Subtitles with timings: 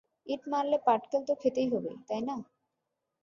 [0.27, 2.35] ইট মারলে পাটকেল তো খেতেই হবে, তাই না?